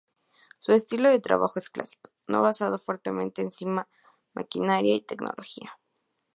[0.57, 3.87] Su estilo de trabajo es clásico, no basado fuertemente encima
[4.33, 5.77] maquinaria y tecnología.